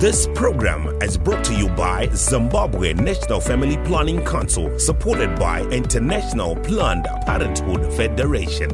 This 0.00 0.26
program 0.34 0.86
is 1.02 1.18
brought 1.18 1.44
to 1.44 1.54
you 1.54 1.68
by 1.68 2.08
Zimbabwe 2.14 2.94
National 2.94 3.38
Family 3.38 3.76
Planning 3.84 4.24
Council, 4.24 4.78
supported 4.78 5.38
by 5.38 5.60
International 5.64 6.56
Planned 6.56 7.06
Parenthood 7.26 7.92
Federation. 7.92 8.70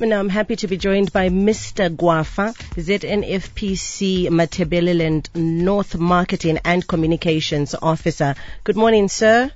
Now, 0.00 0.20
I'm 0.20 0.30
happy 0.30 0.56
to 0.56 0.68
be 0.68 0.78
joined 0.78 1.12
by 1.12 1.28
Mr. 1.28 1.94
Gwafa, 1.94 2.54
ZNFPC 2.76 4.28
Matabeleland 4.28 5.28
North 5.34 5.98
Marketing 5.98 6.58
and 6.64 6.88
Communications 6.88 7.74
Officer. 7.74 8.36
Good 8.64 8.76
morning, 8.76 9.08
sir. 9.08 9.52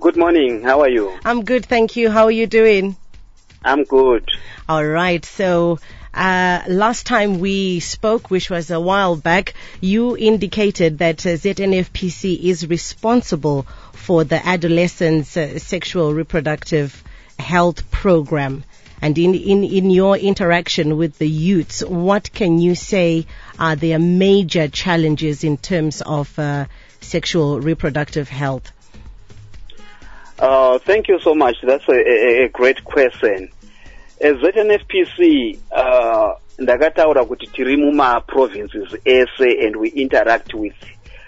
Good 0.00 0.16
morning. 0.16 0.62
How 0.62 0.80
are 0.80 0.88
you? 0.88 1.16
I'm 1.24 1.44
good, 1.44 1.64
thank 1.64 1.94
you. 1.94 2.10
How 2.10 2.24
are 2.24 2.32
you 2.32 2.48
doing? 2.48 2.96
I'm 3.64 3.84
good. 3.84 4.28
All 4.68 4.84
right. 4.84 5.24
So, 5.24 5.78
uh, 6.14 6.62
last 6.68 7.06
time 7.06 7.40
we 7.40 7.80
spoke, 7.80 8.30
which 8.30 8.50
was 8.50 8.70
a 8.70 8.80
while 8.80 9.16
back, 9.16 9.54
you 9.80 10.16
indicated 10.16 10.98
that 10.98 11.24
uh, 11.24 11.30
ZNFPC 11.30 12.38
is 12.42 12.66
responsible 12.66 13.66
for 13.92 14.24
the 14.24 14.44
adolescents' 14.46 15.36
uh, 15.36 15.58
sexual 15.58 16.12
reproductive 16.12 17.02
health 17.38 17.90
program. 17.90 18.64
And 19.00 19.18
in, 19.18 19.34
in, 19.34 19.64
in 19.64 19.90
your 19.90 20.16
interaction 20.16 20.96
with 20.96 21.18
the 21.18 21.28
youths, 21.28 21.82
what 21.82 22.32
can 22.32 22.60
you 22.60 22.74
say 22.74 23.26
are 23.58 23.74
their 23.74 23.98
major 23.98 24.68
challenges 24.68 25.42
in 25.42 25.56
terms 25.56 26.02
of 26.02 26.38
uh, 26.38 26.66
sexual 27.00 27.60
reproductive 27.60 28.28
health? 28.28 28.70
Uh, 30.42 30.76
thank 30.80 31.06
you 31.06 31.20
so 31.20 31.36
much. 31.36 31.54
That's 31.62 31.88
a, 31.88 31.92
a, 31.92 32.44
a 32.46 32.48
great 32.48 32.82
question. 32.82 33.48
As 34.20 34.34
ZNFPC, 34.38 35.56
uh, 35.70 36.34
ndakataura 36.58 37.24
kuti 37.24 37.46
tiri 37.46 37.76
mumaprovinces 37.76 38.92
ese 39.04 39.66
and 39.66 39.76
we 39.76 39.88
interact 39.90 40.52
with 40.54 40.74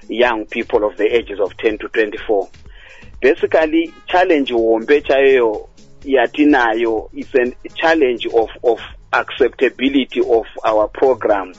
young 0.08 0.46
people 0.46 0.82
of 0.82 0.96
the 0.96 1.04
ages 1.04 1.38
of 1.38 1.56
10 1.58 1.78
to 1.78 1.88
24. 1.88 2.48
Basically, 3.20 3.94
challenge 4.08 4.50
hombe 4.50 5.00
chaiyo 5.00 5.68
yatinayo 6.02 7.08
is 7.12 7.32
a 7.36 7.68
challenge 7.68 8.26
of, 8.26 8.50
of 8.64 8.80
acceptability 9.12 10.22
of 10.22 10.46
our 10.64 10.88
program 10.88 11.54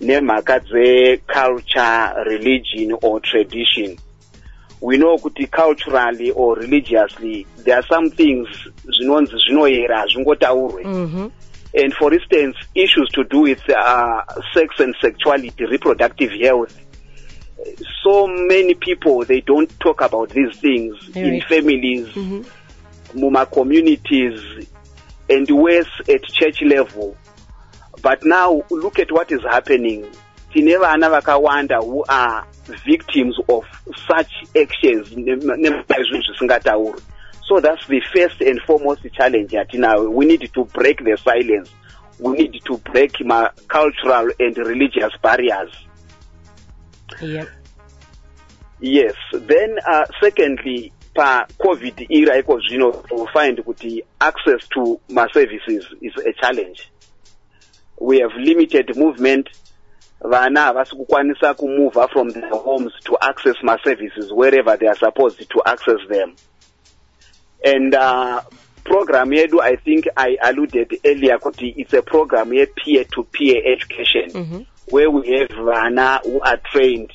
nemhaka 0.00 0.60
dzeculture, 0.60 2.24
religion 2.26 2.96
or 3.02 3.18
tradition. 3.18 3.98
We 4.82 4.96
know 4.98 5.16
kuti 5.18 5.46
culturally 5.50 6.30
or 6.32 6.56
religiously 6.56 7.46
there 7.64 7.76
are 7.78 7.86
some 7.88 8.10
things 8.10 8.48
zvinonzi 8.98 9.36
zvinoyera 9.36 9.98
hazvingotaurwe 10.00 10.82
Mm-hmm. 10.84 11.28
and 11.74 11.94
for 11.94 12.12
instance 12.14 12.56
issues 12.74 13.08
to 13.14 13.24
do 13.24 13.40
with 13.40 13.62
uh, 13.70 14.20
sex 14.54 14.80
and 14.80 14.94
sexuality 15.00 15.64
reproductive 15.66 16.32
health 16.40 16.74
so 18.02 18.26
many 18.26 18.74
people 18.74 19.24
they 19.24 19.40
don't 19.40 19.70
talk 19.78 20.00
about 20.00 20.28
these 20.30 20.56
things 20.60 20.94
in 21.14 21.30
Right. 21.30 21.44
families 21.48 22.06
Mm-hmm. 22.08 23.44
communities 23.52 24.40
and 25.28 25.48
worse 25.50 26.00
at 26.08 26.22
church 26.24 26.60
level 26.62 27.16
but 28.02 28.24
now 28.24 28.62
look 28.70 28.98
at 28.98 29.12
what 29.12 29.30
is 29.30 29.40
happening 29.48 30.04
tine 30.52 30.76
vana 30.78 31.10
vakawanda 31.10 31.80
who 31.82 32.04
are 32.08 32.44
victims 32.86 33.36
of 33.48 33.64
such 34.08 34.32
actions 34.56 35.08
zvisingataurwi 35.08 37.00
so 37.46 37.60
that's 37.60 37.86
the 37.86 38.00
first 38.14 38.40
and 38.40 38.60
foremost 38.62 39.02
challenge 39.12 39.50
yatinayo 39.50 40.10
we 40.10 40.26
need 40.26 40.50
to 40.52 40.64
break 40.66 40.98
the 41.04 41.16
silence. 41.22 41.70
We 42.18 42.36
need 42.36 42.60
to 42.66 42.78
break 42.78 43.16
cultural 43.68 44.30
and 44.38 44.56
religious 44.56 45.12
barriers. 45.20 45.72
Yep. 47.20 47.48
yes. 48.80 49.14
Then 49.32 49.76
uh, 49.86 50.06
secondly 50.20 50.92
pacovid 51.14 52.06
era 52.08 52.38
iko 52.42 52.60
zvino 52.60 53.04
we 53.10 53.26
find 53.32 53.58
kuti 53.58 54.02
access 54.20 54.66
to 54.68 55.00
maservices 55.08 55.84
is 56.00 56.12
a 56.24 56.32
challenge. 56.40 56.90
We 58.00 58.20
have 58.20 58.32
limited 58.36 58.96
movement 58.96 59.48
vana 60.24 60.60
havasi 60.60 60.96
kukwanisa 60.96 61.54
from 62.12 62.30
their 62.30 62.50
homes 62.50 62.92
to 63.04 63.16
access 63.20 63.56
maservices 63.62 64.30
wherever 64.32 64.76
they 64.76 64.86
are 64.88 64.98
supposed 64.98 65.48
to 65.48 65.62
access 65.66 66.00
them. 66.08 66.34
And 67.64 67.94
uh, 67.94 68.40
program 68.84 69.30
yedu 69.32 69.60
i 69.62 69.76
think 69.76 70.06
i 70.16 70.36
alluded 70.42 71.00
earlier 71.04 71.38
kuti 71.38 71.74
it's 71.76 71.94
a 71.94 72.02
program 72.02 72.52
ye-peer 72.52 73.04
to 73.04 73.22
peer 73.24 73.62
education. 73.72 74.30
Mhm. 74.30 74.66
where 74.90 75.10
we 75.10 75.38
have 75.38 75.48
vana 75.64 76.20
who 76.24 76.40
are 76.40 76.58
trained 76.72 77.10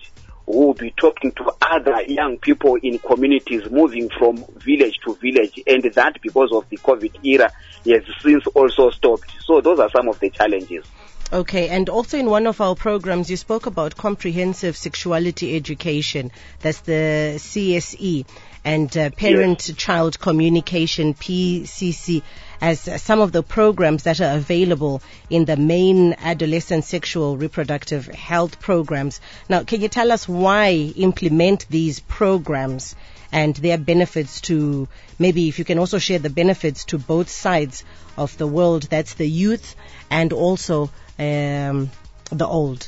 who 0.45 0.67
will 0.67 0.73
be 0.73 0.91
talking 0.91 1.31
to 1.33 1.43
other 1.61 2.01
young 2.07 2.37
people 2.37 2.75
in 2.81 2.97
communities 2.99 3.69
moving 3.69 4.09
from 4.17 4.37
village 4.55 4.95
to 5.05 5.13
village. 5.15 5.61
And 5.67 5.83
that 5.83 6.21
because 6.21 6.53
of 6.53 6.69
the 6.69 6.77
covid 6.77 7.11
era 7.25 7.51
has 7.85 8.03
since 8.21 8.47
also 8.55 8.89
stopped. 8.91 9.29
So 9.43 9.59
those 9.59 9.79
are 9.79 9.89
some 9.91 10.07
of 10.07 10.17
the 10.21 10.29
challenges 10.29 10.85
Okay, 11.31 11.67
and 11.67 11.89
also 11.89 12.17
in 12.17 12.29
one 12.29 12.47
of 12.47 12.61
our 12.61 12.73
programs, 12.73 13.29
you 13.29 13.35
spoke 13.35 13.65
about 13.65 13.97
comprehensive 13.97 14.77
sexuality 14.77 15.57
education. 15.57 16.31
That's 16.61 16.79
the 16.79 17.33
CSE 17.35 18.25
and 18.63 18.97
uh, 18.97 19.09
parent-child 19.09 20.21
communication 20.21 21.13
(PCC) 21.13 22.21
as 22.61 23.01
some 23.01 23.21
of 23.21 23.31
the 23.31 23.43
programs 23.43 24.03
that 24.03 24.19
are 24.21 24.35
available 24.35 25.01
in 25.29 25.45
the 25.45 25.57
main 25.57 26.13
adolescent 26.19 26.83
sexual 26.83 27.37
reproductive 27.37 28.07
health 28.07 28.59
programs. 28.59 29.19
Now, 29.49 29.63
can 29.63 29.81
you 29.81 29.87
tell 29.87 30.11
us 30.11 30.27
why 30.27 30.93
implement 30.95 31.67
these 31.69 31.99
programs? 31.99 32.95
and 33.29 33.57
their 33.57 33.77
benefits 33.77 34.39
to 34.39 34.87
maybe 35.19 35.49
if 35.49 35.59
you 35.59 35.65
can 35.65 35.77
also 35.79 35.97
share 35.97 36.17
the 36.17 36.29
benefits 36.29 36.85
to 36.85 36.97
both 36.97 37.29
sides 37.29 37.83
of 38.15 38.37
the 38.37 38.47
world 38.47 38.83
that's 38.83 39.15
the 39.15 39.27
youth 39.27 39.75
and 40.09 40.31
also 40.31 40.89
um, 41.19 41.91
the 42.31 42.47
old 42.47 42.87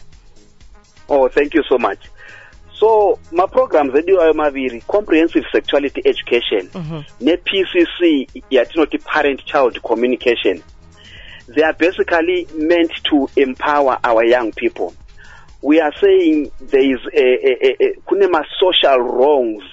Oh, 1.09 1.27
thank 1.27 1.55
you 1.55 1.63
so 1.67 1.77
much. 1.77 1.97
So, 2.79 3.19
maprograms 3.31 3.95
edu 3.95 4.21
ayo 4.21 4.33
maviri 4.33 4.81
comprehensive 4.87 5.45
sexuality 5.51 6.01
education 6.05 6.69
Mhm. 6.73 7.03
ne-PCC 7.21 8.27
yatinoti 8.49 8.97
parent 8.97 9.45
child 9.45 9.81
communication 9.81 10.63
they 11.47 11.63
are 11.63 11.73
basically 11.73 12.47
meant 12.55 12.91
to 13.03 13.27
empower 13.35 13.97
our 14.03 14.23
young 14.23 14.51
people. 14.51 14.93
We 15.61 15.81
are 15.81 15.91
saying 15.99 16.51
there 16.61 16.81
is 16.93 16.99
a, 17.13 17.25
a, 17.25 17.57
a, 17.67 17.75
a 17.89 17.93
kune 18.07 18.29
ma-social 18.31 18.97
wrongs 18.99 19.63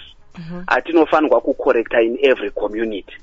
atinofanirwa 0.67 1.41
kucorrecta 1.41 2.01
in 2.03 2.19
every 2.23 2.51
community. 2.51 3.15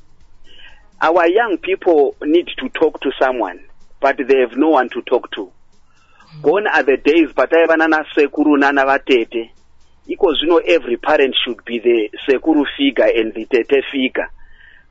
Our 1.01 1.27
young 1.27 1.57
people 1.57 2.15
need 2.21 2.47
to 2.57 2.69
talk 2.69 3.01
to 3.01 3.11
someone 3.19 3.59
but 3.99 4.17
they 4.17 4.39
have 4.41 4.55
no 4.55 4.69
one 4.69 4.89
to 4.89 5.01
talk 5.01 5.29
to. 5.31 5.51
Gone 6.41 6.67
are 6.67 6.83
the 6.83 6.97
days 6.97 7.29
pataiva 7.35 7.77
nana 7.77 8.05
sekuru 8.15 8.57
nana 8.59 8.85
vatete 8.85 9.49
iko 10.07 10.33
know 10.47 10.57
every 10.57 10.97
parent 10.97 11.35
should 11.43 11.63
be 11.65 11.79
the 11.79 12.09
sekuru 12.27 12.65
figure 12.77 13.05
and 13.05 13.33
the 13.33 13.45
tete 13.45 13.83
figure. 13.91 14.29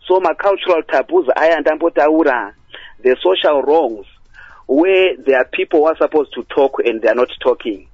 So 0.06 0.20
macultural 0.20 0.82
taboos 0.86 1.28
aya 1.36 1.60
ndambotaura 1.60 2.54
the 3.02 3.16
social 3.22 3.62
wrongs 3.62 4.06
where 4.66 5.16
there 5.18 5.38
are 5.38 5.44
people 5.44 5.80
who 5.80 5.86
are 5.86 5.96
supposed 5.96 6.32
to 6.34 6.44
talk 6.44 6.80
and 6.84 7.02
they 7.02 7.08
are 7.08 7.14
not 7.14 7.28
talking. 7.40 7.88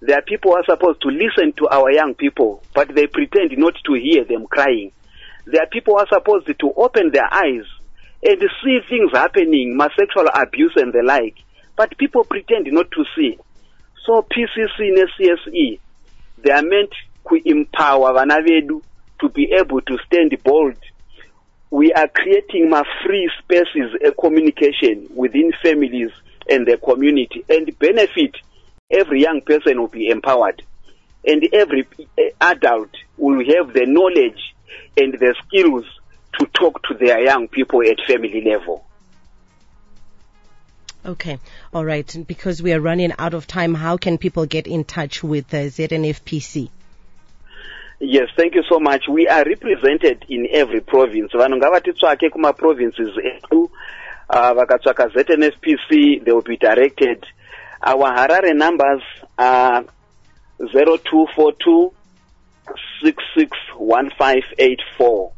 There 0.00 0.18
are 0.18 0.22
people 0.22 0.52
who 0.52 0.56
are 0.58 0.64
supposed 0.64 1.00
to 1.02 1.08
listen 1.08 1.52
to 1.58 1.68
our 1.68 1.92
young 1.92 2.14
people 2.14 2.62
but 2.74 2.88
they 2.94 3.06
pretend 3.06 3.56
not 3.56 3.74
to 3.84 3.94
hear 3.94 4.24
them 4.24 4.46
crying. 4.46 4.92
There 5.46 5.62
are 5.62 5.68
people 5.68 5.94
who 5.94 6.00
are 6.00 6.08
supposed 6.12 6.46
to 6.46 6.72
open 6.76 7.10
their 7.12 7.32
eyes 7.32 7.64
and 8.24 8.40
see 8.64 8.78
things 8.88 9.12
happening 9.12 9.76
ma-sexual 9.76 10.26
abuse 10.34 10.72
and 10.76 10.92
the 10.92 11.02
like 11.04 11.36
but 11.76 11.96
people 11.96 12.24
pretend 12.24 12.66
not 12.72 12.90
to 12.90 13.04
see. 13.14 13.38
So 14.04 14.22
pcc 14.22 14.78
ne-cse 14.78 15.78
they 16.38 16.50
are 16.50 16.62
meant 16.62 16.92
kuempower 17.24 18.14
vana 18.14 18.40
vedu 18.40 18.82
to 19.18 19.28
be 19.28 19.52
able 19.52 19.80
to 19.80 19.98
stand 20.06 20.36
bold. 20.44 20.76
We 21.70 21.92
are 21.92 22.08
creating 22.08 22.70
ma-free 22.70 23.30
spaces 23.38 23.96
a 24.06 24.12
communication 24.12 25.08
within 25.14 25.52
families 25.62 26.10
and 26.48 26.66
the 26.66 26.76
community 26.76 27.44
and 27.48 27.76
benefit 27.78 28.36
every 28.90 29.22
young 29.22 29.40
person 29.40 29.80
will 29.80 29.88
be 29.88 30.08
empowered. 30.08 30.62
And 31.24 31.42
every 31.52 31.88
eh, 32.18 32.30
adult 32.40 32.90
will 33.16 33.38
have 33.38 33.72
the 33.72 33.86
knowledge 33.86 34.54
and 34.96 35.14
the 35.14 35.34
skills 35.46 35.84
to 36.38 36.46
talk 36.46 36.82
to 36.84 36.94
their 36.94 37.20
young 37.20 37.48
people 37.48 37.82
at 37.82 37.98
family 38.06 38.42
level 38.44 38.85
okay. 41.06 41.38
All 41.72 41.84
right. 41.84 42.12
And 42.14 42.26
because 42.26 42.62
we 42.62 42.72
are 42.72 42.80
running 42.80 43.12
out 43.18 43.34
of 43.34 43.46
time 43.46 43.74
how 43.74 43.96
can 43.96 44.18
people 44.18 44.46
get 44.46 44.66
in 44.66 44.84
touch 44.84 45.22
with 45.22 45.52
uh, 45.54 45.58
znfpc 45.58 46.68
yes 48.00 48.28
thank 48.36 48.54
you 48.54 48.62
so 48.70 48.78
much. 48.78 49.04
We 49.08 49.26
are 49.28 49.44
represented 49.44 50.24
in 50.28 50.48
every 50.52 50.80
province. 50.80 51.32
Vanhu 51.32 51.56
ngavatitsvake 51.56 52.30
kumaprovinces 52.30 53.16
edu 53.18 53.70
uh, 54.28 54.54
vakatsvaka 54.54 55.08
znfpc 55.08 56.24
they 56.24 56.32
will 56.32 56.42
be 56.42 56.56
directed. 56.56 57.24
Our 57.82 58.10
harare 58.16 58.54
numbers 58.54 59.02
are 59.38 59.84
0242 60.58 61.92
661584 63.02 65.32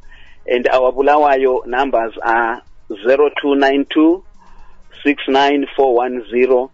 and 0.46 0.68
our 0.68 0.92
bulawayo 0.92 1.66
numbers 1.66 2.14
are 2.22 2.62
0292 2.88 4.24
69410 5.02 6.68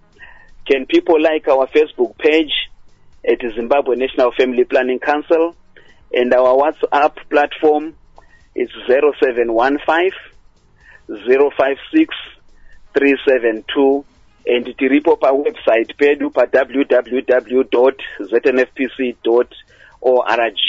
can 0.65 0.87
people 0.87 1.21
like 1.21 1.49
our 1.51 1.67
facebook 1.69 2.17
page 2.19 2.53
at 3.33 3.39
zimbabwe 3.55 3.97
national 3.97 4.33
family 4.33 4.65
planning 4.65 4.99
council 4.99 5.55
and 6.13 6.33
our 6.35 6.55
whatsapp 6.57 7.15
platform 7.31 7.95
is 8.55 8.69
0715 8.87 10.11
056 11.09 12.15
372 12.95 14.05
and 14.47 14.67
tiripo 14.77 15.17
pawebsite 15.17 15.95
pedu 15.97 16.31
pa-www 16.31 17.65
znfpc 18.21 19.17
org 20.01 20.61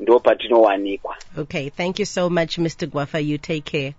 ndo 0.00 0.20
patinowanikwa 0.20 1.16
Okay, 1.38 1.70
thank 1.70 1.98
you 1.98 2.06
so 2.06 2.30
much, 2.30 2.58
Mr. 2.58 2.86
Gwafa. 2.88 3.18
You 3.20 3.38
take 3.38 3.64
care. 3.78 3.94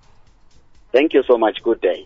thank 0.92 1.14
you 1.14 1.24
so 1.24 1.38
much 1.38 1.62
good 1.64 1.82
day 1.82 2.06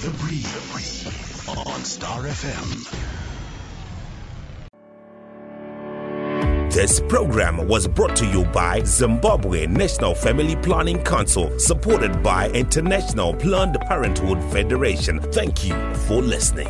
The 0.00 0.10
Breeze 0.10 1.48
on 1.48 1.84
Star 1.84 2.22
FM. 2.22 2.86
This 6.72 7.00
program 7.08 7.66
was 7.66 7.88
brought 7.88 8.14
to 8.18 8.26
you 8.26 8.44
by 8.44 8.84
Zimbabwe 8.84 9.66
National 9.66 10.14
Family 10.14 10.54
Planning 10.54 11.02
Council, 11.02 11.58
supported 11.58 12.22
by 12.22 12.48
International 12.50 13.34
Planned 13.34 13.76
Parenthood 13.88 14.40
Federation. 14.52 15.20
Thank 15.32 15.66
you 15.66 15.74
for 16.06 16.22
listening. 16.22 16.68